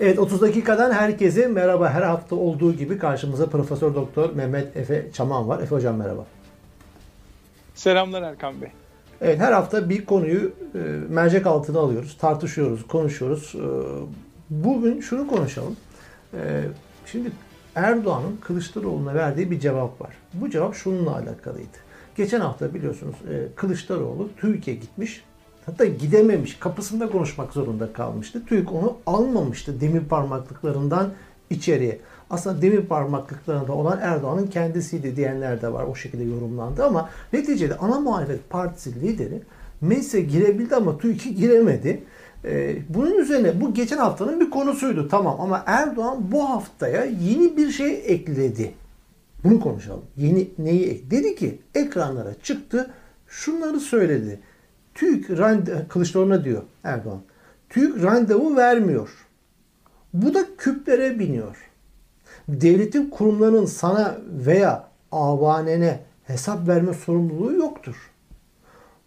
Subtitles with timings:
[0.00, 1.90] Evet 30 dakikadan herkese merhaba.
[1.90, 5.62] Her hafta olduğu gibi karşımıza Profesör Doktor Mehmet Efe Çaman var.
[5.62, 6.26] Efe hocam merhaba.
[7.74, 8.68] Selamlar Erkan Bey.
[9.20, 10.78] Evet her hafta bir konuyu e,
[11.08, 13.54] mercek altına alıyoruz, tartışıyoruz, konuşuyoruz.
[13.54, 13.66] E,
[14.50, 15.76] bugün şunu konuşalım.
[16.34, 16.62] E,
[17.06, 17.32] şimdi
[17.74, 20.14] Erdoğan'ın Kılıçdaroğlu'na verdiği bir cevap var.
[20.34, 21.78] Bu cevap şununla alakalıydı.
[22.16, 25.24] Geçen hafta biliyorsunuz e, Kılıçdaroğlu TÜİK'e gitmiş.
[25.66, 26.58] Hatta gidememiş.
[26.58, 28.46] Kapısında konuşmak zorunda kalmıştı.
[28.46, 31.12] TÜİK onu almamıştı demir parmaklıklarından
[31.50, 31.98] içeriye.
[32.30, 35.84] Aslında demir parmaklıklarında olan Erdoğan'ın kendisiydi diyenler de var.
[35.84, 39.42] O şekilde yorumlandı ama neticede ana muhalefet partisi lideri
[39.80, 42.02] meclise girebildi ama TÜİK'e giremedi.
[42.44, 47.70] Ee, bunun üzerine bu geçen haftanın bir konusuydu tamam ama Erdoğan bu haftaya yeni bir
[47.70, 48.74] şey ekledi.
[49.44, 50.04] Bunu konuşalım.
[50.16, 51.10] Yeni neyi ekledi?
[51.10, 52.90] Dedi ki ekranlara çıktı
[53.28, 54.40] şunları söyledi.
[54.94, 57.20] TÜİK rande, Kılıçdaroğlu'na diyor Erdoğan.
[57.68, 59.08] TÜİK randevu vermiyor.
[60.14, 61.70] Bu da küplere biniyor.
[62.48, 67.96] Devletin kurumlarının sana veya avanene hesap verme sorumluluğu yoktur.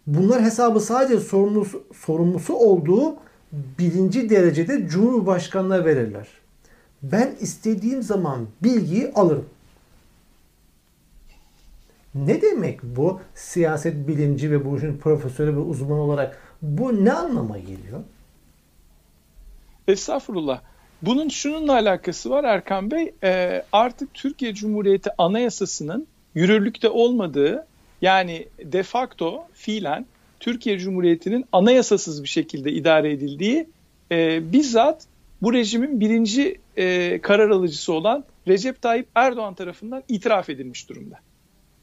[0.06, 3.16] Bunlar hesabı sadece sorumlusu, sorumlusu olduğu
[3.52, 6.28] birinci derecede Cumhurbaşkanı'na verirler.
[7.02, 9.44] Ben istediğim zaman bilgiyi alırım.
[12.24, 17.58] Ne demek bu siyaset bilimci ve bu işin profesörü ve uzman olarak bu ne anlama
[17.58, 18.00] geliyor?
[19.88, 20.60] Estağfurullah.
[21.02, 23.14] Bunun şununla alakası var Erkan Bey.
[23.24, 27.66] E, artık Türkiye Cumhuriyeti Anayasası'nın yürürlükte olmadığı
[28.02, 30.06] yani de facto fiilen
[30.40, 33.68] Türkiye Cumhuriyeti'nin anayasasız bir şekilde idare edildiği
[34.12, 35.06] e, bizzat
[35.42, 41.16] bu rejimin birinci e, karar alıcısı olan Recep Tayyip Erdoğan tarafından itiraf edilmiş durumda.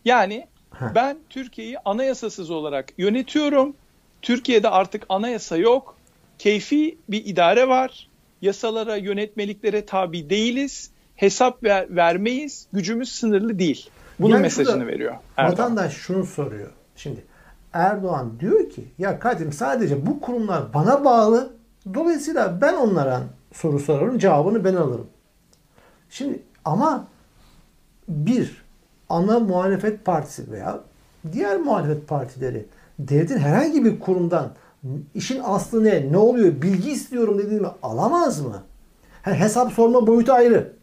[0.06, 0.48] Yani
[0.96, 3.76] ben Türkiye'yi anayasasız olarak yönetiyorum.
[4.22, 5.98] Türkiye'de artık anayasa yok.
[6.38, 8.10] Keyfi bir idare var.
[8.42, 10.92] Yasalara, yönetmeliklere tabi değiliz.
[11.16, 12.68] Hesap ver, vermeyiz.
[12.74, 13.90] Gücümüz sınırlı değil.
[14.20, 15.16] Bunun yani mesajını veriyor.
[15.38, 15.52] Erdoğan.
[15.52, 16.72] Vatandaş şunu soruyor.
[16.96, 17.26] Şimdi
[17.74, 21.54] Erdoğan diyor ki ya Kadim sadece bu kurumlar bana bağlı.
[21.94, 23.22] Dolayısıyla ben onlara
[23.54, 25.08] soru sorarım, cevabını ben alırım.
[26.10, 27.08] Şimdi ama
[28.08, 28.63] bir
[29.10, 30.80] ana muhalefet partisi veya
[31.32, 32.66] diğer muhalefet partileri
[33.00, 34.54] devletin herhangi bir kurumdan
[35.16, 38.64] işin aslı ne, ne oluyor, bilgi istiyorum dediğimi alamaz mı?
[39.26, 40.74] Yani hesap sorma boyutu ayrı.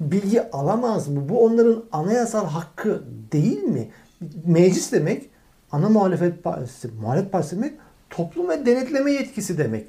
[0.00, 1.28] Bilgi alamaz mı?
[1.28, 3.02] Bu onların anayasal hakkı
[3.32, 3.90] değil mi?
[4.44, 5.30] Meclis demek,
[5.72, 7.74] ana muhalefet partisi, muhalefet partisi demek
[8.10, 9.86] toplum ve denetleme yetkisi demek.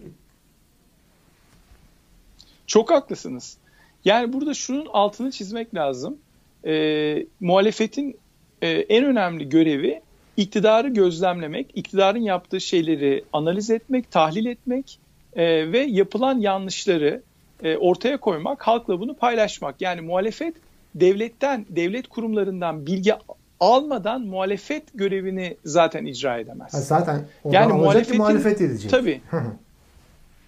[2.67, 3.57] Çok haklısınız.
[4.05, 6.17] Yani burada şunun altını çizmek lazım
[6.65, 8.17] e, muhalefetin
[8.61, 10.01] e, en önemli görevi
[10.37, 14.99] iktidarı gözlemlemek, iktidarın yaptığı şeyleri analiz etmek, tahlil etmek
[15.35, 17.21] e, ve yapılan yanlışları
[17.63, 19.81] e, ortaya koymak, halkla bunu paylaşmak.
[19.81, 20.55] Yani muhalefet
[20.95, 23.13] devletten, devlet kurumlarından bilgi
[23.59, 26.73] almadan muhalefet görevini zaten icra edemez.
[26.73, 28.91] Ha, zaten yani muhalefet muhalefet edecek.
[28.91, 29.21] Tabii.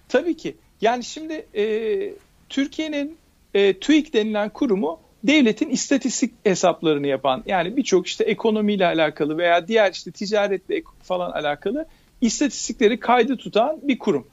[0.08, 0.56] tabii ki.
[0.80, 1.64] Yani şimdi e,
[2.48, 3.16] Türkiye'nin
[3.54, 9.92] e, TÜİK denilen kurumu devletin istatistik hesaplarını yapan yani birçok işte ekonomiyle alakalı veya diğer
[9.92, 11.86] işte ticaretle falan alakalı
[12.20, 14.26] istatistikleri kaydı tutan bir kurum.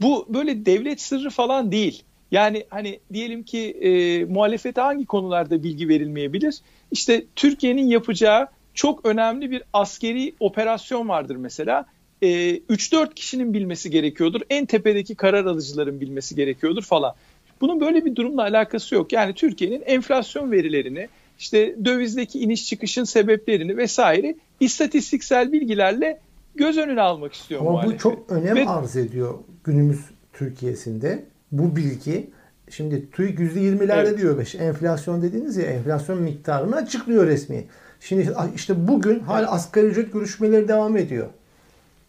[0.00, 2.02] Bu böyle devlet sırrı falan değil.
[2.30, 6.58] Yani hani diyelim ki e, muhalefete hangi konularda bilgi verilmeyebilir?
[6.90, 11.86] İşte Türkiye'nin yapacağı çok önemli bir askeri operasyon vardır mesela.
[12.22, 14.40] E, 3-4 kişinin bilmesi gerekiyordur.
[14.50, 17.14] En tepedeki karar alıcıların bilmesi gerekiyordur falan.
[17.60, 19.12] Bunun böyle bir durumla alakası yok.
[19.12, 21.08] Yani Türkiye'nin enflasyon verilerini,
[21.38, 26.20] işte dövizdeki iniş çıkışın sebeplerini vesaire istatistiksel bilgilerle
[26.54, 27.98] göz önüne almak istiyor Ama muhalefet.
[27.98, 30.00] bu çok önem Ve, arz ediyor günümüz
[30.32, 31.24] Türkiye'sinde.
[31.52, 32.30] Bu bilgi
[32.70, 34.18] şimdi TÜİK %20'lerde evet.
[34.18, 34.54] diyor.
[34.60, 37.64] Enflasyon dediğiniz ya enflasyon miktarını açıklıyor resmi.
[38.00, 41.26] Şimdi işte bugün hala asgari ücret görüşmeleri devam ediyor.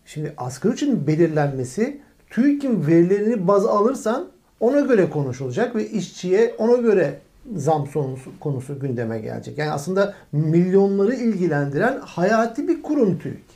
[0.05, 4.29] Şimdi asgari ücretin belirlenmesi TÜİK'in verilerini baz alırsan
[4.59, 7.19] ona göre konuşulacak ve işçiye ona göre
[7.55, 9.57] zam konusu, konusu gündeme gelecek.
[9.57, 13.49] Yani aslında milyonları ilgilendiren hayati bir kurum TÜİK.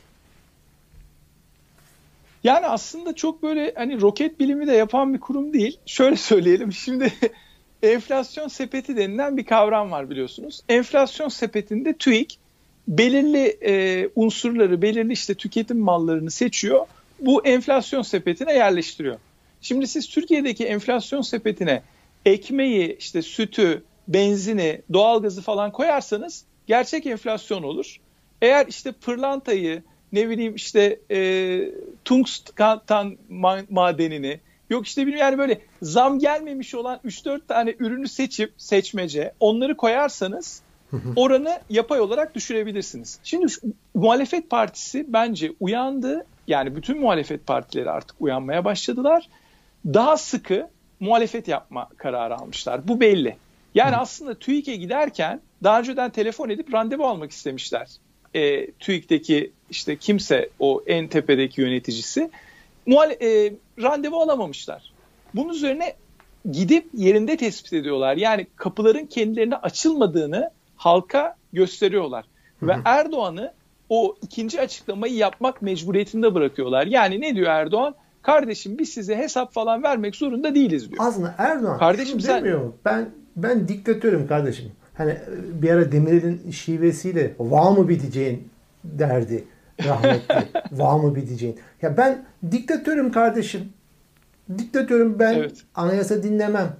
[2.44, 5.78] Yani aslında çok böyle hani roket bilimi de yapan bir kurum değil.
[5.86, 7.12] Şöyle söyleyelim şimdi
[7.82, 10.60] enflasyon sepeti denilen bir kavram var biliyorsunuz.
[10.68, 12.38] Enflasyon sepetinde TÜİK
[12.88, 16.86] belirli e, unsurları, belirli işte tüketim mallarını seçiyor.
[17.20, 19.16] Bu enflasyon sepetine yerleştiriyor.
[19.64, 21.82] Şimdi siz Türkiye'deki enflasyon sepetine
[22.26, 27.96] ekmeği, işte sütü, benzini, doğalgazı falan koyarsanız gerçek enflasyon olur.
[28.42, 29.82] Eğer işte pırlantayı,
[30.12, 31.60] ne bileyim işte e,
[32.04, 33.18] tungsten
[33.70, 34.40] madenini
[34.70, 40.62] Yok işte bilmiyorum yani böyle zam gelmemiş olan 3-4 tane ürünü seçip seçmece onları koyarsanız
[41.16, 43.18] oranı yapay olarak düşürebilirsiniz.
[43.24, 43.60] Şimdi şu,
[43.94, 46.26] muhalefet partisi bence uyandı.
[46.46, 49.28] Yani bütün muhalefet partileri artık uyanmaya başladılar.
[49.86, 50.68] Daha sıkı
[51.00, 52.88] muhalefet yapma kararı almışlar.
[52.88, 53.36] Bu belli.
[53.74, 57.88] Yani aslında TÜİK'e giderken daha önceden telefon edip randevu almak istemişler.
[58.34, 62.30] E, TÜİK'teki işte kimse o en tepedeki yöneticisi
[62.86, 64.92] muhale- e, randevu alamamışlar.
[65.34, 65.94] Bunun üzerine
[66.52, 68.16] gidip yerinde tespit ediyorlar.
[68.16, 72.24] Yani kapıların kendilerine açılmadığını halka gösteriyorlar.
[72.60, 72.68] Hı hı.
[72.68, 73.52] Ve Erdoğan'ı
[73.88, 76.86] o ikinci açıklamayı yapmak mecburiyetinde bırakıyorlar.
[76.86, 77.94] Yani ne diyor Erdoğan?
[78.24, 81.04] Kardeşim biz size hesap falan vermek zorunda değiliz diyor.
[81.06, 82.38] Aslında Erdoğan kardeşim sen...
[82.38, 82.72] demiyor.
[82.84, 84.72] Ben ben diktatörüm kardeşim.
[84.94, 85.18] Hani
[85.62, 88.48] bir ara Demirel'in şivesiyle va mı biteceğin
[88.84, 89.44] derdi
[89.84, 90.34] rahmetli.
[90.72, 91.58] va mı biteceğin.
[91.82, 93.72] Ya ben diktatörüm kardeşim.
[94.58, 95.62] Diktatörüm ben evet.
[95.74, 96.76] anayasa dinlemem.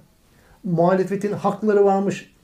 [0.63, 2.35] Muhalefetin hakları varmış.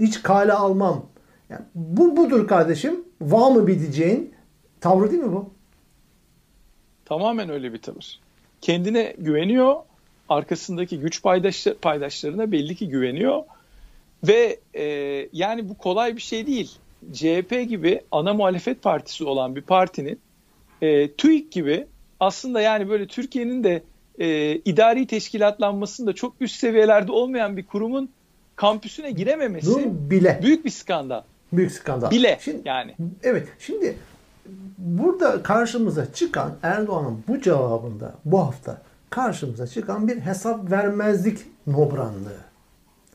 [0.00, 1.06] Hiç kale almam.
[1.50, 3.04] Yani bu budur kardeşim.
[3.20, 4.34] Va mı biteceğin
[4.80, 5.57] tavrı değil mi bu?
[7.08, 8.20] Tamamen öyle bir tavır.
[8.60, 9.76] Kendine güveniyor.
[10.28, 13.42] Arkasındaki güç paydaşlar, paydaşlarına belli ki güveniyor.
[14.24, 14.84] Ve e,
[15.32, 16.72] yani bu kolay bir şey değil.
[17.12, 20.20] CHP gibi ana muhalefet partisi olan bir partinin
[20.82, 21.86] e, TÜİK gibi
[22.20, 23.82] aslında yani böyle Türkiye'nin de
[24.18, 28.10] e, idari teşkilatlanmasında çok üst seviyelerde olmayan bir kurumun
[28.56, 30.40] kampüsüne girememesi bile.
[30.42, 31.22] büyük bir skandal.
[31.52, 32.10] Büyük skandal.
[32.10, 32.94] Bile şimdi, yani.
[33.22, 33.48] Evet.
[33.58, 33.96] Şimdi
[34.78, 38.78] burada karşımıza çıkan Erdoğan'ın bu cevabında bu hafta
[39.10, 42.48] karşımıza çıkan bir hesap vermezlik nobranlığı.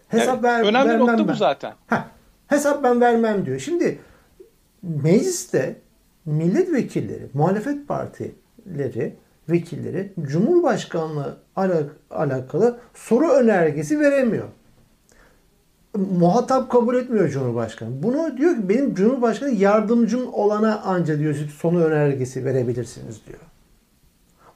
[0.07, 1.27] Hesap evet, ver, önemli vermem nokta ben.
[1.27, 1.74] bu zaten.
[1.88, 2.03] Heh,
[2.47, 3.59] hesap ben vermem diyor.
[3.59, 4.00] Şimdi
[4.83, 5.75] mecliste
[6.25, 9.15] milletvekilleri, muhalefet partileri,
[9.50, 11.38] vekilleri Cumhurbaşkanlığı
[12.09, 14.47] alakalı soru önergesi veremiyor
[15.98, 18.04] muhatap kabul etmiyor Cumhurbaşkanı.
[18.04, 23.40] Bunu diyor ki benim Cumhurbaşkanı yardımcım olana anca diyor sonu önergesi verebilirsiniz diyor.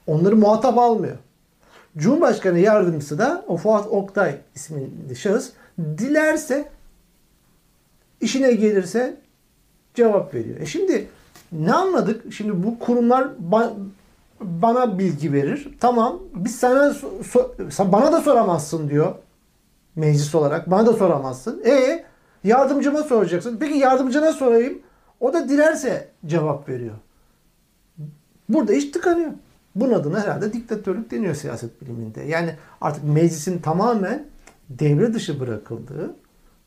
[0.08, 1.18] Onları muhatap almıyor.
[1.98, 6.70] Cumhurbaşkanı yardımcısı da o Fuat Oktay isminde şahıs dilerse
[8.22, 9.18] işine gelirse
[9.94, 10.60] cevap veriyor.
[10.60, 11.08] E şimdi
[11.52, 12.34] ne anladık?
[12.34, 13.74] Şimdi bu kurumlar ba-
[14.42, 15.70] bana bilgi verir.
[15.80, 16.88] Tamam biz sana
[17.34, 19.16] so- bana da soramazsın diyor
[19.98, 20.72] meclis olarak.
[20.72, 21.62] Bana da soramazsın.
[21.66, 22.06] E
[22.44, 23.58] yardımcıma soracaksın.
[23.60, 24.80] Peki yardımcına sorayım.
[25.20, 26.96] O da dilerse cevap veriyor.
[28.50, 29.32] Burada iş tıkanıyor.
[29.76, 32.22] Bunun adına herhalde diktatörlük deniyor siyaset biliminde.
[32.22, 34.26] Yani artık meclisin tamamen
[34.70, 36.16] devre dışı bırakıldığı,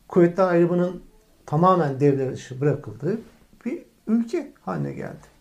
[0.07, 1.01] kuvvetler ayrımının
[1.45, 3.17] tamamen devre dışı bırakıldığı
[3.65, 5.31] bir ülke haline geldi.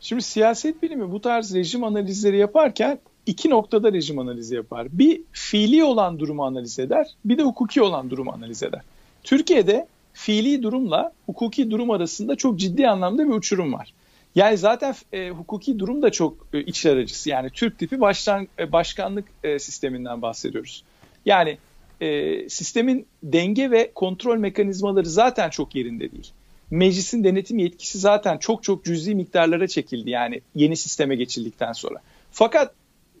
[0.00, 4.86] Şimdi siyaset bilimi bu tarz rejim analizleri yaparken iki noktada rejim analizi yapar.
[4.90, 8.80] Bir fiili olan durumu analiz eder, bir de hukuki olan durumu analiz eder.
[9.24, 13.92] Türkiye'de fiili durumla hukuki durum arasında çok ciddi anlamda bir uçurum var.
[14.34, 17.30] Yani zaten e, hukuki durum da çok e, içler acısı.
[17.30, 20.84] Yani Türk tipi baştan, e, başkanlık e, sisteminden bahsediyoruz.
[21.26, 21.58] Yani
[22.00, 26.30] e, sistemin denge ve kontrol mekanizmaları zaten çok yerinde değil.
[26.70, 31.98] Meclisin denetim yetkisi zaten çok çok cüzi miktarlara çekildi yani yeni sisteme geçildikten sonra.
[32.32, 32.74] Fakat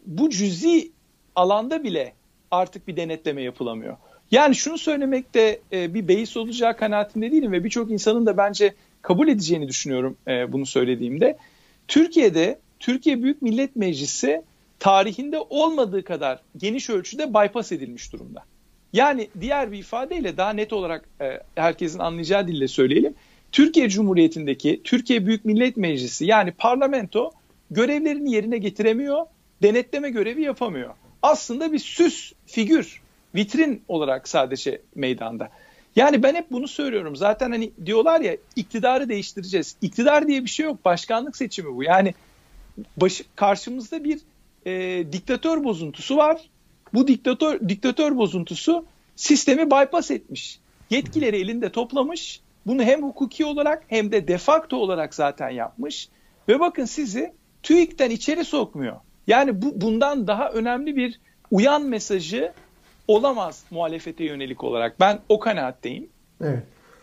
[0.06, 0.90] bu cüzi
[1.34, 2.12] alanda bile
[2.50, 3.96] artık bir denetleme yapılamıyor.
[4.30, 9.28] Yani şunu söylemekte e, bir beis olacağı kanaatinde değilim ve birçok insanın da bence kabul
[9.28, 11.38] edeceğini düşünüyorum e, bunu söylediğimde.
[11.88, 14.42] Türkiye'de Türkiye Büyük Millet Meclisi
[14.78, 18.42] tarihinde olmadığı kadar geniş ölçüde bypass edilmiş durumda.
[18.92, 23.14] Yani diğer bir ifadeyle daha net olarak e, herkesin anlayacağı dille söyleyelim.
[23.52, 27.30] Türkiye Cumhuriyeti'ndeki Türkiye Büyük Millet Meclisi yani parlamento
[27.70, 29.26] görevlerini yerine getiremiyor
[29.62, 30.94] denetleme görevi yapamıyor.
[31.22, 33.00] Aslında bir süs figür,
[33.34, 35.50] vitrin olarak sadece meydanda.
[35.96, 37.16] Yani ben hep bunu söylüyorum.
[37.16, 39.76] Zaten hani diyorlar ya iktidarı değiştireceğiz.
[39.82, 40.84] İktidar diye bir şey yok.
[40.84, 41.82] Başkanlık seçimi bu.
[41.82, 42.14] Yani
[42.96, 44.20] baş, karşımızda bir
[44.66, 46.50] e, diktatör bozuntusu var.
[46.94, 48.86] Bu diktatör diktatör bozuntusu
[49.16, 50.60] sistemi bypass etmiş.
[50.90, 52.40] Yetkileri elinde toplamış.
[52.66, 56.08] Bunu hem hukuki olarak hem de defakto olarak zaten yapmış.
[56.48, 57.32] Ve bakın sizi
[57.62, 58.96] TÜİK'ten içeri sokmuyor.
[59.26, 62.52] Yani bu bundan daha önemli bir uyan mesajı
[63.08, 65.00] olamaz muhalefete yönelik olarak.
[65.00, 66.08] Ben o kanaatteyim.
[66.40, 66.62] Evet.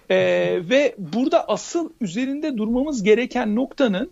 [0.10, 4.12] Ee, ve burada asıl üzerinde durmamız gereken noktanın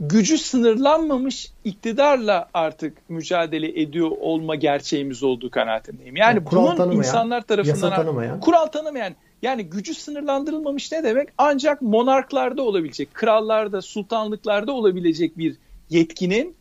[0.00, 6.16] gücü sınırlanmamış iktidarla artık mücadele ediyor olma gerçeğimiz olduğu kanaatindeyim.
[6.16, 8.40] Yani, yani bunun tanımayan, insanlar tarafından tanımayan.
[8.40, 11.28] kural tanımayan yani gücü sınırlandırılmamış ne demek?
[11.38, 15.56] Ancak monarklarda olabilecek, krallarda, sultanlıklarda olabilecek bir
[15.90, 16.56] yetkinin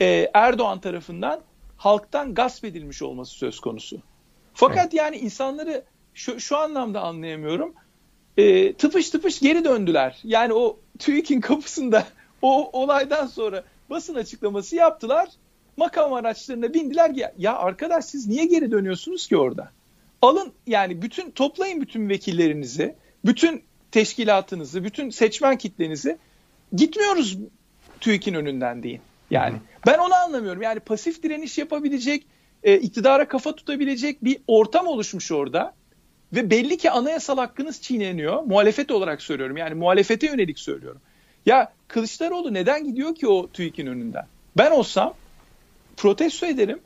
[0.00, 1.40] e, Erdoğan tarafından
[1.76, 4.02] halktan gasp edilmiş olması söz konusu.
[4.54, 4.94] Fakat evet.
[4.94, 7.74] yani insanları şu, şu anlamda anlayamıyorum.
[8.36, 10.18] E, tıpış tıpış geri döndüler.
[10.24, 12.06] Yani o TÜİK'in kapısında
[12.42, 15.28] o olaydan sonra basın açıklaması yaptılar.
[15.76, 17.10] Makam araçlarına bindiler.
[17.10, 19.70] Ya, ya arkadaş siz niye geri dönüyorsunuz ki orada?
[20.22, 26.18] Alın yani bütün toplayın bütün vekillerinizi, bütün teşkilatınızı, bütün seçmen kitlenizi
[26.72, 27.38] gitmiyoruz
[28.00, 29.00] TÜİK'in önünden deyin.
[29.30, 29.56] Yani
[29.86, 30.62] ben onu anlamıyorum.
[30.62, 32.26] Yani pasif direniş yapabilecek,
[32.62, 35.74] e, iktidara kafa tutabilecek bir ortam oluşmuş orada.
[36.32, 38.42] Ve belli ki anayasal hakkınız çiğneniyor.
[38.42, 39.56] Muhalefet olarak söylüyorum.
[39.56, 41.00] Yani muhalefete yönelik söylüyorum.
[41.46, 44.26] Ya Kılıçdaroğlu neden gidiyor ki o TÜİK'in önünden?
[44.58, 45.14] Ben olsam
[45.96, 46.80] protesto ederim.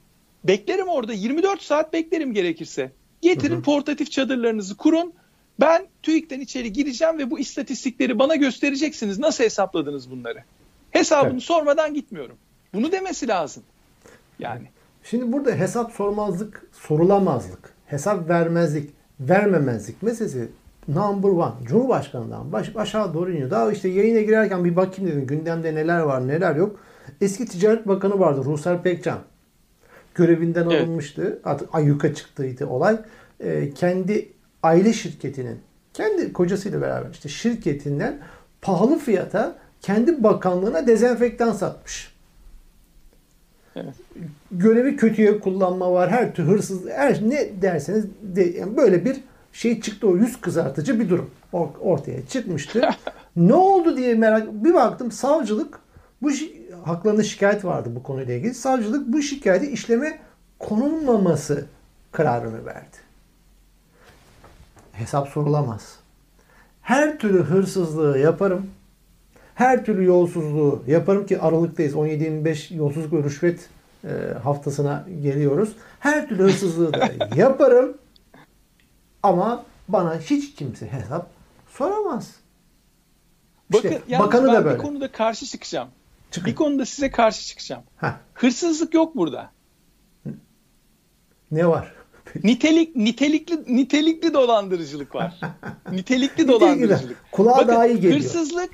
[0.44, 2.92] Beklerim orada 24 saat beklerim gerekirse.
[3.22, 3.62] Getirin hı hı.
[3.62, 5.12] portatif çadırlarınızı kurun.
[5.60, 9.18] Ben TÜİK'ten içeri gireceğim ve bu istatistikleri bana göstereceksiniz.
[9.18, 10.44] Nasıl hesapladınız bunları?
[10.94, 11.42] Hesabını evet.
[11.42, 12.36] sormadan gitmiyorum.
[12.74, 13.62] Bunu demesi lazım.
[14.38, 14.68] Yani.
[15.02, 20.48] Şimdi burada hesap sormazlık, sorulamazlık, hesap vermezlik, vermemezlik meselesi
[20.88, 21.52] number one.
[21.64, 23.50] Cumhurbaşkanından baş, aşağı doğru iniyor.
[23.50, 26.80] Daha işte yayına girerken bir bakayım dedim gündemde neler var neler yok.
[27.20, 29.18] Eski Ticaret Bakanı vardı Ruslar Pekcan.
[30.14, 30.80] Görevinden evet.
[30.80, 31.40] alınmıştı.
[31.44, 32.98] Artık ayyuka çıktıydı olay.
[33.40, 34.32] Ee, kendi
[34.62, 35.58] aile şirketinin,
[35.92, 38.18] kendi kocasıyla beraber işte şirketinden
[38.62, 42.14] pahalı fiyata kendi bakanlığına dezenfektan satmış.
[43.76, 43.94] Evet.
[44.50, 46.10] Görevi kötüye kullanma var.
[46.10, 49.20] Her türlü hırsız, her ne derseniz de, yani böyle bir
[49.52, 51.30] şey çıktı o yüz kızartıcı bir durum
[51.80, 52.88] ortaya çıkmıştı.
[53.36, 55.78] ne oldu diye merak bir baktım savcılık
[56.22, 56.30] bu
[56.84, 58.54] haklarında şikayet vardı bu konuyla ilgili.
[58.54, 60.18] Savcılık bu şikayeti işleme
[60.58, 61.66] konulmaması
[62.12, 62.96] kararını verdi.
[64.92, 65.98] Hesap sorulamaz.
[66.82, 68.70] Her türlü hırsızlığı yaparım.
[69.54, 71.94] Her türlü yolsuzluğu yaparım ki Aralık'tayız.
[71.94, 73.68] 17-25 yolsuzluk ve rüşvet
[74.04, 74.08] e,
[74.42, 75.72] haftasına geliyoruz.
[76.00, 77.96] Her türlü hırsızlığı da yaparım.
[79.22, 81.30] Ama bana hiç kimse hesap
[81.68, 82.30] soramaz.
[83.74, 84.78] İşte, Bakın bakanı ben da böyle.
[84.78, 85.88] bir konuda karşı çıkacağım.
[86.30, 86.50] Çıkın.
[86.50, 87.82] Bir konuda size karşı çıkacağım.
[87.96, 88.12] Heh.
[88.34, 89.50] Hırsızlık yok burada.
[91.50, 91.92] Ne var?
[92.44, 95.40] Nitelik nitelikli nitelikli dolandırıcılık var.
[95.92, 97.16] nitelikli dolandırıcılık.
[97.32, 98.20] Kulağa Bakın, daha iyi geliyor.
[98.20, 98.70] Hırsızlık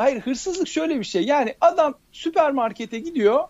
[0.00, 1.24] hayır hırsızlık şöyle bir şey.
[1.24, 3.44] Yani adam süpermarkete gidiyor.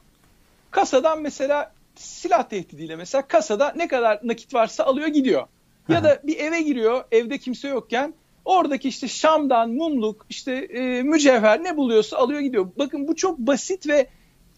[0.71, 5.47] Kasadan mesela silah tehdidiyle mesela kasada ne kadar nakit varsa alıyor gidiyor.
[5.89, 8.15] Ya da bir eve giriyor evde kimse yokken
[8.45, 12.69] oradaki işte şamdan, mumluk, işte e, mücevher ne buluyorsa alıyor gidiyor.
[12.79, 14.07] Bakın bu çok basit ve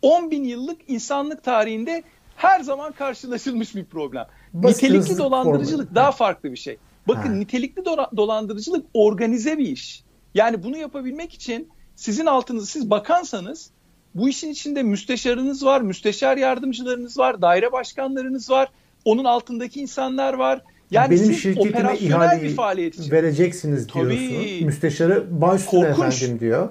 [0.03, 2.03] 10 bin yıllık insanlık tarihinde
[2.37, 4.27] her zaman karşılaşılmış bir problem.
[4.53, 5.95] Basit nitelikli dolandırıcılık formu.
[5.95, 6.77] daha farklı bir şey.
[7.09, 7.35] Bakın ha.
[7.35, 10.05] nitelikli do- dolandırıcılık organize bir iş.
[10.35, 13.71] Yani bunu yapabilmek için sizin altınızı siz bakansanız
[14.15, 18.69] bu işin içinde müsteşarınız var, müsteşar yardımcılarınız var, daire başkanlarınız var,
[19.05, 20.63] onun altındaki insanlar var.
[20.91, 24.17] Yani benim şirketime bir faaliyet vereceksiniz diyorsun.
[24.17, 24.65] Tabii.
[24.65, 26.69] Müsteşarı baş efendim diyor.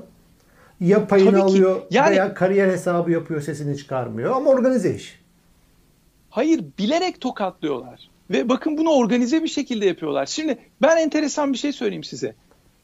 [0.79, 5.21] Ya payını Tabii alıyor yani, veya kariyer hesabı yapıyor sesini çıkarmıyor ama organize iş.
[6.29, 8.09] Hayır bilerek tokatlıyorlar.
[8.29, 10.25] Ve bakın bunu organize bir şekilde yapıyorlar.
[10.25, 12.35] Şimdi ben enteresan bir şey söyleyeyim size.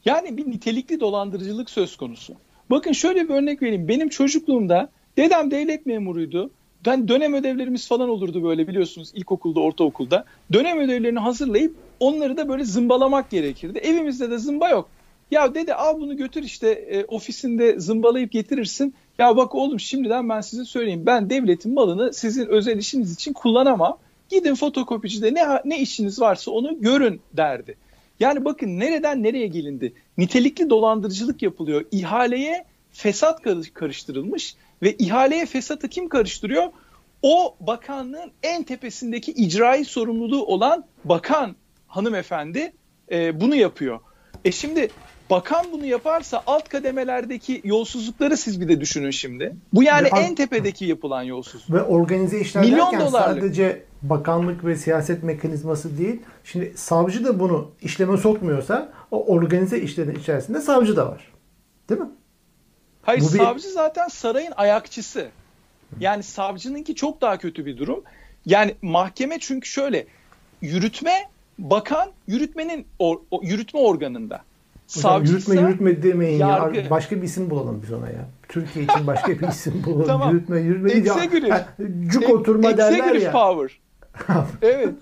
[0.08, 2.34] Yani bir nitelikli dolandırıcılık söz konusu.
[2.70, 3.88] Bakın şöyle bir örnek vereyim.
[3.88, 6.50] Benim çocukluğumda dedem devlet memuruydu.
[6.86, 10.24] Ben dönem ödevlerimiz falan olurdu böyle biliyorsunuz ilkokulda, ortaokulda.
[10.52, 13.78] Dönem ödevlerini hazırlayıp onları da böyle zımbalamak gerekirdi.
[13.78, 14.88] Evimizde de zımba yok.
[15.30, 18.94] Ya dede al bunu götür işte e, ofisinde zımbalayıp getirirsin.
[19.18, 21.02] Ya bak oğlum şimdiden ben size söyleyeyim.
[21.06, 23.98] Ben devletin malını sizin özel işiniz için kullanamam.
[24.28, 27.76] Gidin fotokopicide ne, ne işiniz varsa onu görün derdi.
[28.20, 29.92] Yani bakın nereden nereye gelindi.
[30.18, 31.84] Nitelikli dolandırıcılık yapılıyor.
[31.90, 33.42] İhaleye fesat
[33.74, 36.64] karıştırılmış ve ihaleye fesatı kim karıştırıyor?
[37.22, 41.56] O bakanlığın en tepesindeki icraî sorumluluğu olan bakan
[41.86, 42.72] hanımefendi
[43.10, 44.00] e, bunu yapıyor.
[44.44, 44.90] E şimdi
[45.30, 49.56] bakan bunu yaparsa alt kademelerdeki yolsuzlukları siz bir de düşünün şimdi.
[49.72, 51.78] Bu yani ve en tepedeki yapılan yolsuzluk.
[51.78, 53.42] Ve organize işler Milyon derken dolarlık.
[53.42, 56.22] sadece bakanlık ve siyaset mekanizması değil.
[56.44, 61.32] Şimdi savcı da bunu işleme sokmuyorsa o organize işlerin içerisinde savcı da var.
[61.88, 62.08] Değil mi?
[63.02, 63.72] Hayır Bu savcı bir...
[63.72, 65.28] zaten sarayın ayakçısı.
[66.00, 68.02] Yani savcınınki çok daha kötü bir durum.
[68.46, 70.06] Yani mahkeme çünkü şöyle
[70.62, 71.12] yürütme
[71.58, 74.40] bakan yürütmenin or, yürütme organında.
[74.94, 76.78] Hocam, yürütme yürütme demeyin yargı.
[76.78, 76.90] ya.
[76.90, 78.28] Başka bir isim bulalım biz ona ya.
[78.48, 80.06] Türkiye için başka bir isim bulalım.
[80.06, 80.32] tamam.
[80.32, 80.92] Yürütme yürütme.
[80.92, 81.66] Executive.
[82.06, 83.32] Cuk oturma derler ya.
[83.32, 83.78] power.
[84.62, 84.94] Evet.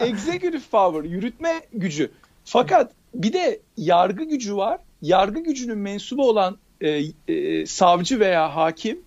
[0.00, 1.10] Executive power.
[1.10, 2.10] Yürütme gücü.
[2.44, 4.80] Fakat bir de yargı gücü var.
[5.02, 9.00] Yargı gücünün mensubu olan e, e, savcı veya hakim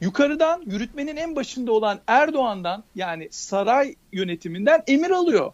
[0.00, 5.52] yukarıdan yürütmenin en başında olan Erdoğan'dan yani saray yönetiminden emir alıyor.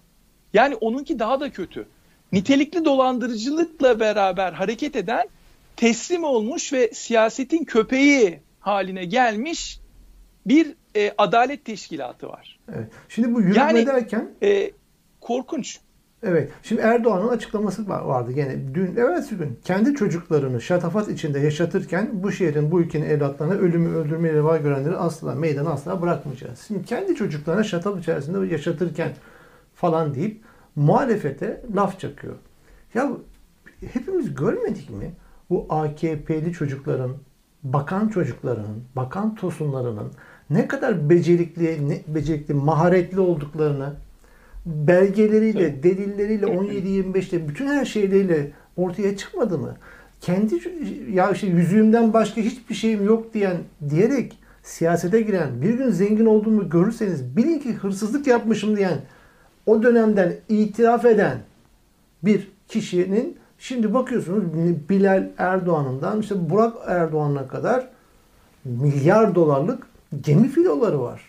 [0.55, 1.87] Yani onunki daha da kötü.
[2.33, 5.29] Nitelikli dolandırıcılıkla beraber hareket eden
[5.77, 9.81] teslim olmuş ve siyasetin köpeği haline gelmiş
[10.47, 12.61] bir e, adalet teşkilatı var.
[12.75, 12.89] Evet.
[13.09, 14.71] Şimdi bu yürütme yani, derken e,
[15.21, 15.81] korkunç.
[16.27, 16.51] Evet.
[16.63, 22.71] Şimdi Erdoğan'ın açıklaması vardı gene dün evet gün kendi çocuklarını şatafat içinde yaşatırken bu şehrin
[22.71, 26.61] bu ülkenin evlatlarına ölümü öldürmeyi reva görenleri asla meydan asla bırakmayacağız.
[26.67, 29.13] Şimdi kendi çocuklarına şataf içerisinde yaşatırken
[29.75, 30.43] falan deyip
[30.77, 32.35] muhalefete laf çakıyor.
[32.95, 33.11] Ya
[33.93, 35.13] hepimiz görmedik mi?
[35.51, 37.17] Bu AKP'li çocukların,
[37.63, 40.13] bakan çocuklarının, bakan tosunlarının
[40.51, 43.93] ne kadar becerikli, ne, becerikli, maharetli olduklarını
[44.67, 49.77] belgeleriyle, delilleriyle 17-25'te bütün her şeyleriyle ortaya çıkmadı mı?
[50.21, 50.55] Kendi
[51.13, 53.57] ya işte yüzüğümden başka hiçbir şeyim yok diyen
[53.91, 59.01] diyerek siyasete giren, bir gün zengin olduğumu görürseniz bilin ki hırsızlık yapmışım diyen,
[59.67, 61.39] o dönemden itiraf eden
[62.23, 64.45] bir kişinin şimdi bakıyorsunuz
[64.89, 67.89] Bilal Erdoğan'ından işte Burak Erdoğan'a kadar
[68.65, 69.87] milyar dolarlık
[70.23, 71.23] gemi filoları var.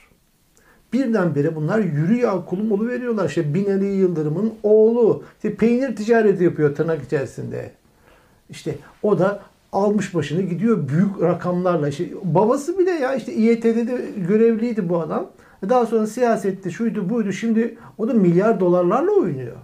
[0.93, 3.29] Birdenbire bunlar yürü ya kulum veriyorlar.
[3.29, 7.71] İşte Binali Yıldırım'ın oğlu işte peynir ticareti yapıyor tırnak içerisinde.
[8.49, 11.87] İşte o da almış başını gidiyor büyük rakamlarla.
[11.87, 15.31] İşte babası bile ya işte İET'de de görevliydi bu adam.
[15.69, 19.57] Daha sonra siyasette şuydu buydu şimdi o da milyar dolarlarla oynuyor.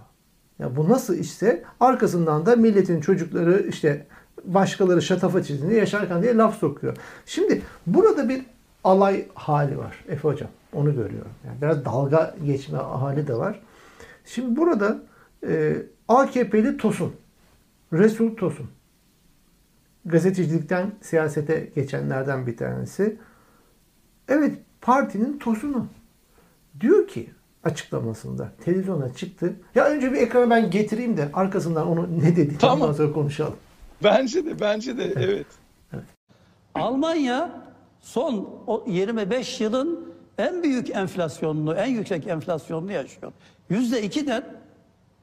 [0.58, 4.06] Ya bu nasıl işte arkasından da milletin çocukları işte
[4.44, 6.96] başkaları şatafat içinde yaşarken diye laf sokuyor.
[7.26, 8.42] Şimdi burada bir
[8.84, 10.50] alay hali var Efe Hocam.
[10.72, 11.32] Onu görüyorum.
[11.46, 13.60] Yani biraz dalga geçme hali de var.
[14.24, 14.98] Şimdi burada
[15.46, 15.76] e,
[16.08, 17.14] AKP'li Tosun,
[17.92, 18.66] Resul Tosun,
[20.04, 23.18] gazetecilikten siyasete geçenlerden bir tanesi.
[24.28, 25.86] Evet partinin Tosun'u.
[26.80, 27.30] Diyor ki
[27.64, 29.52] açıklamasında televizyona çıktı.
[29.74, 32.80] Ya önce bir ekrana ben getireyim de arkasından onu ne dedi tamam.
[32.80, 33.56] ondan sonra konuşalım.
[34.04, 35.46] Bence de bence de evet.
[35.92, 36.04] evet.
[36.74, 37.61] Almanya
[38.02, 38.48] son
[38.86, 43.32] 25 yılın en büyük enflasyonunu, en yüksek enflasyonunu yaşıyor.
[43.70, 44.44] Yüzde ikiden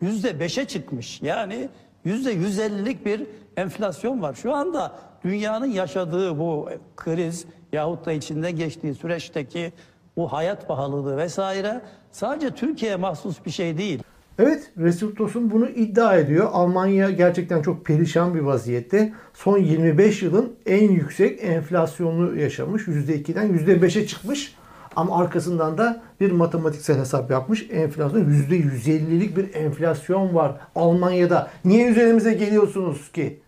[0.02, 1.22] yüzde beşe çıkmış.
[1.22, 1.70] Yani
[2.04, 4.34] yüzde yüz ellilik bir enflasyon var.
[4.34, 9.74] Şu anda dünyanın yaşadığı bu kriz yahut da içinde geçtiği süreçteki
[10.18, 14.04] bu hayat pahalılığı vesaire sadece Türkiye'ye mahsus bir şey değil.
[14.40, 16.50] Evet, Resul Tosun bunu iddia ediyor.
[16.52, 19.14] Almanya gerçekten çok perişan bir vaziyette.
[19.34, 22.88] Son 25 yılın en yüksek enflasyonunu yaşamış.
[22.88, 24.56] %2'den %5'e çıkmış.
[24.96, 27.68] Ama arkasından da bir matematiksel hesap yapmış.
[27.72, 31.50] Enflasyon %150'lik bir enflasyon var Almanya'da.
[31.66, 33.40] Niye üzerimize geliyorsunuz ki?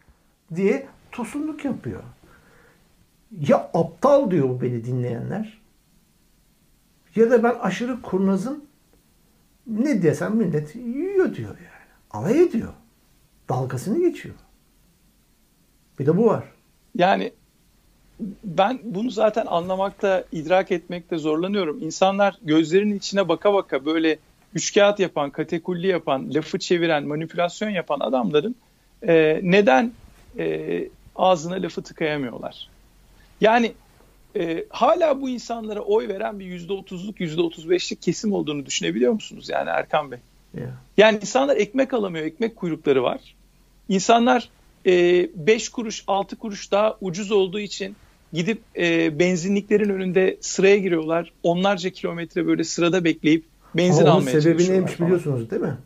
[0.55, 2.01] diye tosunluk yapıyor.
[3.39, 5.61] Ya aptal diyor beni dinleyenler.
[7.15, 8.70] Ya da ben aşırı kurnazım.
[9.67, 11.91] Ne desem millet yiyor diyor yani.
[12.11, 12.73] Alay ediyor.
[13.49, 14.35] Dalgasını geçiyor.
[15.99, 16.43] Bir de bu var.
[16.95, 17.31] Yani
[18.43, 21.83] ben bunu zaten anlamakta, idrak etmekte zorlanıyorum.
[21.83, 24.17] İnsanlar gözlerinin içine baka baka böyle
[24.53, 28.55] üç kağıt yapan, katekulli yapan, lafı çeviren, manipülasyon yapan adamların
[29.07, 29.91] e, neden
[30.37, 32.69] e, ağzına lafı tıkayamıyorlar?
[33.41, 33.73] Yani
[34.35, 39.13] e, hala bu insanlara oy veren bir yüzde otuzluk, yüzde otuz beşlik kesim olduğunu düşünebiliyor
[39.13, 40.19] musunuz yani Erkan Bey?
[40.57, 40.69] Yeah.
[40.97, 43.35] Yani insanlar ekmek alamıyor, ekmek kuyrukları var.
[43.89, 44.49] İnsanlar
[44.85, 47.95] 5 e, kuruş, 6 kuruş daha ucuz olduğu için
[48.33, 51.33] gidip e, benzinliklerin önünde sıraya giriyorlar.
[51.43, 55.07] Onlarca kilometre böyle sırada bekleyip benzin Ama almaya sebebi neymiş falan.
[55.07, 55.77] biliyorsunuz değil mi?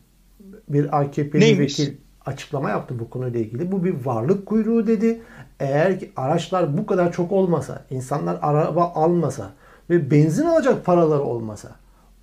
[0.70, 1.94] Bir AKP'li vekil
[2.26, 3.72] açıklama yaptı bu konuyla ilgili.
[3.72, 5.22] Bu bir varlık kuyruğu dedi.
[5.60, 9.54] Eğer ki araçlar bu kadar çok olmasa, insanlar araba almasa
[9.90, 11.70] ve benzin alacak paraları olmasa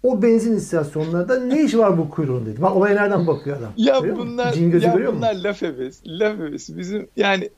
[0.03, 2.62] o benzin istasyonlarında ne iş var bu kuyruğun dedi.
[2.62, 3.73] Bak olaya nereden bakıyor adam.
[3.77, 6.19] Ya bunlar, ya bunlar laf hevesi.
[6.19, 6.79] Laf hevesi.
[6.79, 7.51] Bizim yani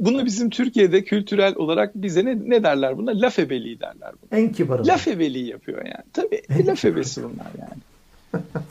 [0.00, 3.10] bunu bizim Türkiye'de kültürel olarak bize ne, ne derler buna?
[3.20, 4.40] Laf ebeliği derler buna.
[4.40, 4.86] En kibarı.
[4.86, 6.04] Laf ebeliği yapıyor yani.
[6.12, 7.80] Tabii laf ebesi bunlar yani.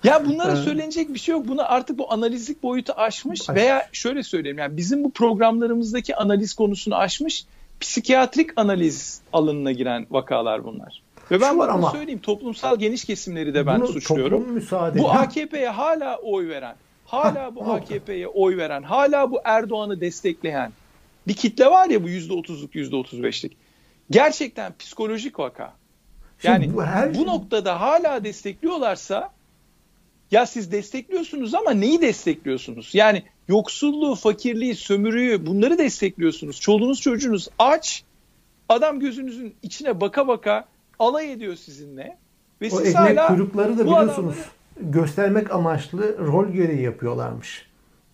[0.04, 1.48] Ya bunlara söylenecek bir şey yok.
[1.48, 3.56] Bunu artık bu analizlik boyutu aşmış Aş.
[3.56, 7.46] veya şöyle söyleyeyim yani bizim bu programlarımızdaki analiz konusunu aşmış
[7.80, 11.02] psikiyatrik analiz alanına giren vakalar bunlar.
[11.32, 14.62] Ve ben bunu söyleyeyim toplumsal geniş kesimleri de ben suçluyorum.
[14.98, 20.72] Bu AKP'ye hala oy veren, hala bu AKP'ye oy veren, hala bu Erdoğan'ı destekleyen
[21.28, 23.58] bir kitle var ya bu yüzde otuzluk yüzde otuz beşlik.
[24.10, 25.74] Gerçekten psikolojik vaka.
[26.44, 27.16] Yani Şimdi bu, her...
[27.16, 29.30] bu noktada hala destekliyorlarsa
[30.32, 32.90] ya siz destekliyorsunuz ama neyi destekliyorsunuz?
[32.94, 36.60] Yani yoksulluğu, fakirliği, sömürüyü bunları destekliyorsunuz.
[36.62, 38.04] Çoluğunuz çocuğunuz aç
[38.70, 40.66] Adam gözünüzün içine baka baka
[41.00, 42.18] alay ediyor sizinle.
[42.62, 47.66] Ve o siz ekmek hala kuyrukları da biliyorsunuz adamları- göstermek amaçlı rol görevi yapıyorlarmış.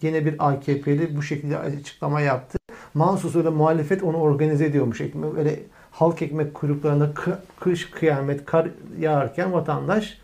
[0.01, 2.57] Yine bir AKP'li bu şekilde açıklama yaptı.
[2.93, 5.01] Mahsus öyle muhalefet onu organize ediyormuş.
[5.01, 5.59] Ekmek, öyle
[5.91, 8.67] halk ekmek kuyruklarında kı- kış kıyamet kar
[8.99, 10.17] yağarken vatandaş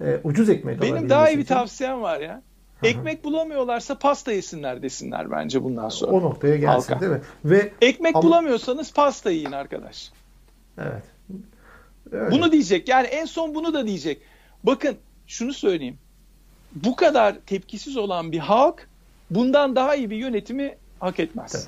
[0.00, 2.42] e, ucuz ekmek Benim daha iyi bir için tavsiyem var ya.
[2.82, 6.12] Ekmek bulamıyorlarsa pasta yesinler desinler bence bundan sonra.
[6.12, 7.00] o noktaya gelsin Halka.
[7.00, 7.20] değil mi?
[7.44, 10.10] Ve Ekmek Ama- bulamıyorsanız pasta yiyin arkadaş.
[10.78, 11.02] evet.
[12.12, 12.30] Öyle.
[12.30, 12.88] Bunu diyecek.
[12.88, 14.22] Yani en son bunu da diyecek.
[14.64, 15.98] Bakın şunu söyleyeyim.
[16.74, 18.88] Bu kadar tepkisiz olan bir halk
[19.30, 21.52] bundan daha iyi bir yönetimi hak etmez.
[21.52, 21.62] Tabii.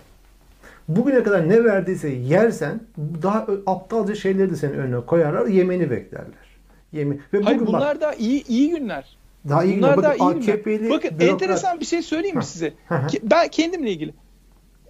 [0.89, 2.81] Bugüne kadar ne verdiyse yersen
[3.23, 5.47] daha aptalca şeyleri de senin önüne koyarlar.
[5.47, 6.52] Yemeni beklerler.
[6.93, 7.17] Yemin.
[7.17, 9.17] Ve bugün Hayır bak, bunlar da iyi iyi günler.
[9.49, 10.11] daha iyi Bunlar günler.
[10.11, 10.91] da Bakın iyi günler.
[10.91, 12.75] Bakın bürokrat- enteresan bir şey söyleyeyim mi size?
[13.23, 14.15] Ben kendimle ilgili.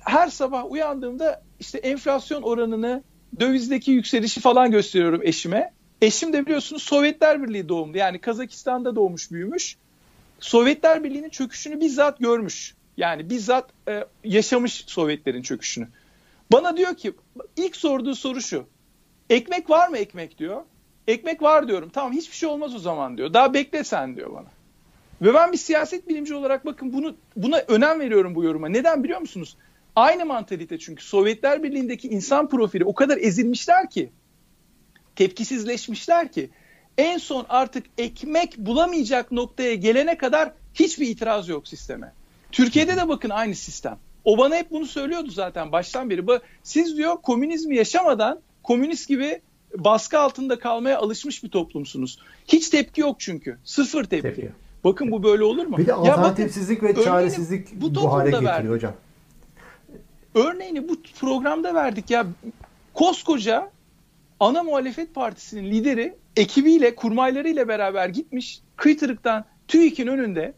[0.01, 3.03] Her sabah uyandığımda işte enflasyon oranını,
[3.41, 5.73] dövizdeki yükselişi falan gösteriyorum eşime.
[6.03, 7.97] Eşim de biliyorsunuz Sovyetler Birliği doğumlu.
[7.99, 9.77] Yani Kazakistan'da doğmuş, büyümüş.
[10.41, 12.75] Sovyetler Birliği'nin çöküşünü bizzat görmüş.
[12.97, 15.89] Yani bizzat e, yaşamış Sovyetlerin çöküşünü.
[16.53, 17.13] Bana diyor ki
[17.57, 18.65] ilk sorduğu soru şu.
[19.31, 20.63] Ekmek var mı ekmek diyor.
[21.09, 21.91] Ekmek var diyorum.
[21.93, 23.35] Tamam hiçbir şey olmaz o zaman diyor.
[23.35, 24.49] Daha bekle sen diyor bana.
[25.23, 28.69] Ve ben bir siyaset bilimci olarak bakın bunu buna önem veriyorum bu yoruma.
[28.69, 29.57] Neden biliyor musunuz?
[29.97, 34.11] Aynı mantalite çünkü Sovyetler Birliği'ndeki insan profili o kadar ezilmişler ki,
[35.17, 36.51] tepkisizleşmişler ki
[36.99, 42.13] en son artık ekmek bulamayacak noktaya gelene kadar hiçbir itiraz yok sisteme.
[42.53, 43.99] Türkiye'de de bakın aynı sistem.
[44.25, 46.41] O bana hep bunu söylüyordu zaten baştan beri.
[46.63, 49.41] Siz diyor komünizmi yaşamadan komünist gibi
[49.79, 52.19] baskı altında kalmaya alışmış bir toplumsunuz.
[52.49, 53.59] Hiç tepki yok çünkü.
[53.65, 54.23] Sıfır tepki.
[54.23, 54.51] Tepki.
[54.85, 55.79] Bakın bu böyle olur mu?
[55.79, 58.71] Bir de Ya bakın, alternatifsizlik ve çaresizlik bu bu, hale getiriyor verdik.
[58.71, 58.93] hocam.
[60.35, 62.27] Örneğini bu programda verdik ya.
[62.95, 63.71] Koskoca
[64.41, 70.55] ana muhalefet partisinin lideri ekibiyle, kurmaylarıyla beraber gitmiş kıytırıktan TÜİK'in önünde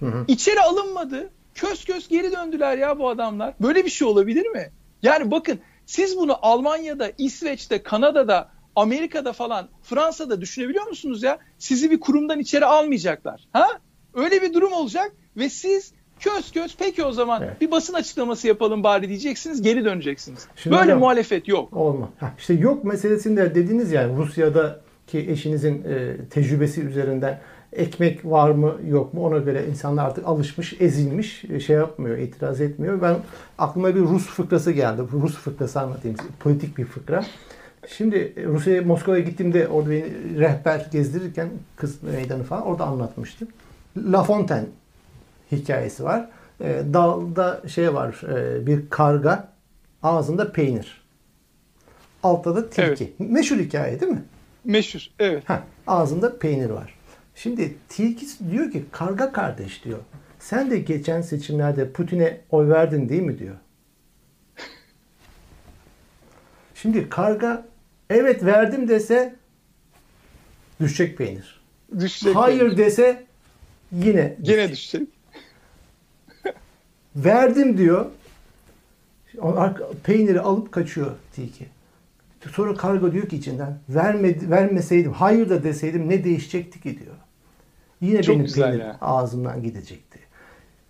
[0.00, 0.24] Hı hı.
[0.28, 1.30] içeri alınmadı.
[1.54, 3.54] Kös kös geri döndüler ya bu adamlar.
[3.60, 4.70] Böyle bir şey olabilir mi?
[5.02, 11.38] Yani bakın siz bunu Almanya'da, İsveç'te, Kanada'da, Amerika'da falan, Fransa'da düşünebiliyor musunuz ya?
[11.58, 13.48] Sizi bir kurumdan içeri almayacaklar.
[13.52, 13.66] Ha?
[14.14, 17.60] Öyle bir durum olacak ve siz kös kös peki o zaman Evet.
[17.60, 20.46] bir basın açıklaması yapalım bari diyeceksiniz, geri döneceksiniz.
[20.56, 21.72] Şimdi Böyle hocam- muhalefet yok.
[21.76, 22.08] Olma.
[22.20, 27.40] Heh, işte yok meselesinde dediniz ya Rusya'daki eşinizin e, tecrübesi üzerinden
[27.72, 32.60] ekmek var mı yok mu ona göre insanlar artık alışmış, ezilmiş, e, şey yapmıyor, itiraz
[32.60, 33.02] etmiyor.
[33.02, 33.16] Ben
[33.58, 35.02] aklıma bir Rus fıkrası geldi.
[35.12, 36.28] Rus fıkrası anlatayım size.
[36.40, 37.24] Politik bir fıkra.
[37.88, 40.04] Şimdi e, Rusya'ya Moskova'ya gittiğimde orada beni
[40.38, 43.48] rehber gezdirirken kız meydanı falan orada anlatmıştı.
[43.96, 44.66] La Fontaine
[45.52, 46.28] hikayesi var.
[46.60, 49.48] E, dalda şey var, e, bir karga,
[50.02, 51.06] ağzında peynir.
[52.22, 53.12] Altta da tilki.
[53.18, 54.24] Meşhur hikaye değil mi?
[54.64, 55.06] Meşhur.
[55.18, 55.48] Evet.
[55.48, 56.94] Heh, ağzında peynir var.
[57.34, 59.98] Şimdi tilki diyor ki karga kardeş diyor.
[60.38, 63.56] Sen de geçen seçimlerde Putin'e oy verdin değil mi diyor.
[66.74, 67.66] Şimdi karga
[68.10, 69.34] evet verdim dese
[70.80, 71.60] düşecek peynir.
[71.98, 72.36] Düşecek.
[72.36, 73.24] Hayır dese
[73.92, 75.08] yine Gene düşecek.
[77.16, 78.06] Verdim diyor.
[80.04, 81.66] Peyniri alıp kaçıyor tilki.
[82.52, 87.14] Sonra karga diyor ki içinden vermedi, vermeseydim, hayır da deseydim ne değişecekti ki diyor.
[88.00, 88.98] Yine Çok benim güzel peynirim ya.
[89.00, 90.18] ağzımdan gidecekti.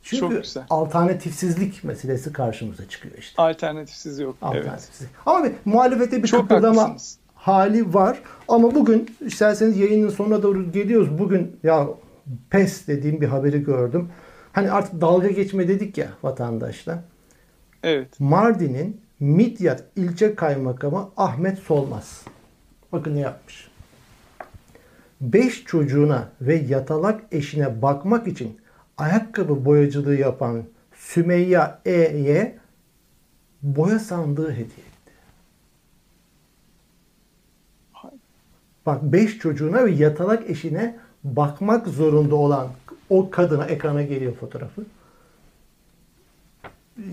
[0.08, 0.64] Çünkü Çok güzel.
[0.70, 3.42] alternatifsizlik meselesi karşımıza çıkıyor işte.
[3.42, 4.36] Alternatifsiz yok.
[4.42, 4.56] Evet.
[4.56, 5.10] Alternatifsizlik.
[5.26, 7.18] Ama bir muhalefete bir Çok kıpırdama haklısınız.
[7.34, 8.18] hali var.
[8.48, 11.18] Ama bugün isterseniz yayının sonuna doğru geliyoruz.
[11.18, 11.88] Bugün ya
[12.50, 14.08] pes dediğim bir haberi gördüm.
[14.52, 17.04] Hani artık dalga geçme dedik ya vatandaşla.
[17.82, 18.20] Evet.
[18.20, 22.22] Mardin'in Midyat ilçe kaymakamı Ahmet Solmaz.
[22.92, 23.68] Bakın ne yapmış.
[25.20, 28.56] Beş çocuğuna ve yatalak eşine bakmak için
[28.96, 32.58] ayakkabı boyacılığı yapan Sümeyye E'ye
[33.62, 35.12] boya sandığı hediye etti.
[38.86, 42.68] Bak beş çocuğuna ve yatalak eşine bakmak zorunda olan
[43.10, 44.84] o kadına ekrana geliyor fotoğrafı.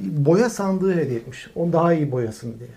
[0.03, 1.49] Boya sandığı hediye etmiş.
[1.55, 2.69] Onu daha iyi boyasın diye.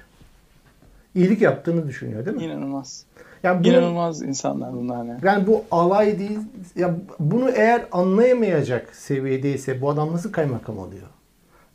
[1.14, 2.44] İyilik yaptığını düşünüyor değil mi?
[2.44, 3.05] İnanılmaz.
[3.42, 5.18] Yani bunu, İnanılmaz insanlar bunlar ya.
[5.22, 6.38] yani bu alay değil.
[6.77, 11.07] Ya bunu eğer anlayamayacak seviyedeyse bu adam nasıl kaymakam oluyor?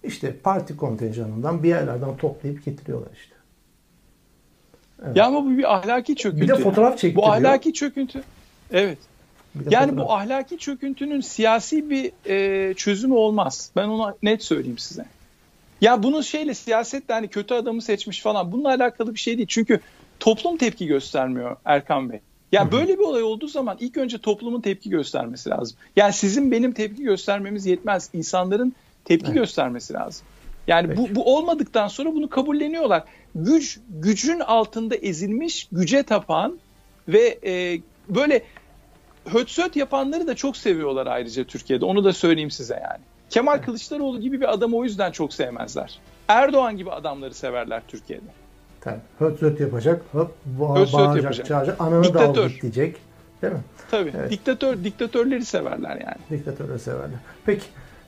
[0.03, 3.35] İşte parti kontenjanından bir yerlerden toplayıp getiriyorlar işte.
[5.05, 5.17] Evet.
[5.17, 6.43] Ya ama bu bir ahlaki çöküntü.
[6.43, 7.27] Bir de fotoğraf çektiriyor.
[7.27, 8.23] Bu ahlaki çöküntü.
[8.71, 8.97] Evet.
[9.69, 10.07] Yani fotoğraf.
[10.07, 13.71] bu ahlaki çöküntünün siyasi bir e, çözümü olmaz.
[13.75, 15.05] Ben ona net söyleyeyim size.
[15.81, 19.47] Ya bunun şeyle siyasetle hani kötü adamı seçmiş falan bununla alakalı bir şey değil.
[19.47, 19.79] Çünkü
[20.21, 22.19] toplum tepki göstermiyor Erkan Bey.
[22.51, 25.77] Ya yani böyle bir olay olduğu zaman ilk önce toplumun tepki göstermesi lazım.
[25.95, 28.09] Yani sizin benim tepki göstermemiz yetmez.
[28.13, 28.73] İnsanların
[29.05, 29.37] tepki evet.
[29.37, 30.25] göstermesi lazım.
[30.67, 33.03] Yani bu, bu olmadıktan sonra bunu kabulleniyorlar.
[33.35, 36.59] Güç gücün altında ezilmiş, güce tapan
[37.07, 38.43] ve e, böyle
[39.25, 41.85] hötsöt yapanları da çok seviyorlar ayrıca Türkiye'de.
[41.85, 43.01] Onu da söyleyeyim size yani.
[43.29, 43.65] Kemal evet.
[43.65, 45.99] Kılıçdaroğlu gibi bir adamı o yüzden çok sevmezler.
[46.27, 48.40] Erdoğan gibi adamları severler Türkiye'de.
[48.81, 48.99] Tabii.
[49.19, 50.59] Höt yapacak, hop ba-
[50.93, 51.45] bağıracak, yapacak.
[51.45, 52.35] çağıracak, ananı Diktatör.
[52.35, 52.97] da al diyecek.
[53.41, 53.59] Değil mi?
[53.91, 54.13] Tabii.
[54.17, 54.31] Evet.
[54.31, 56.39] Diktatör, diktatörleri severler yani.
[56.39, 57.19] Diktatörleri severler.
[57.45, 57.63] Peki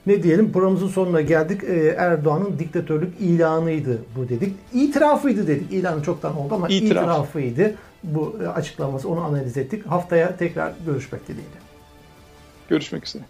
[0.05, 1.63] ne diyelim programımızın sonuna geldik.
[1.63, 4.55] Ee, Erdoğan'ın diktatörlük ilanıydı bu dedik.
[4.73, 5.73] İtirafıydı dedik.
[5.73, 7.03] İlanı çoktan oldu ama İtiraf.
[7.03, 7.75] itirafıydı.
[8.03, 9.85] Bu açıklaması onu analiz ettik.
[9.85, 11.55] Haftaya tekrar görüşmek dileğiyle.
[12.69, 13.23] Görüşmek üzere.